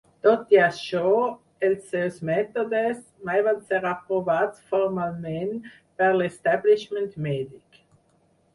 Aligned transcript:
Tot 0.25 0.53
i 0.53 0.57
això, 0.67 1.09
els 1.67 1.83
seus 1.91 2.17
mètodes 2.29 3.03
mai 3.29 3.45
van 3.49 3.61
ser 3.67 3.83
aprovats 3.91 4.65
formalment 4.73 5.55
per 6.01 6.11
l'"establishment" 6.17 7.17
mèdic. 7.31 7.83